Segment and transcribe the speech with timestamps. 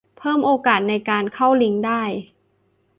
[0.17, 2.01] เพิ่มโอกาสในการเข้าลิงก์ได้